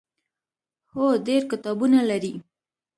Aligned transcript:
هو، 0.93 1.05
ډیر 1.27 1.41
کتابونه 1.51 1.99
لري 2.09 2.33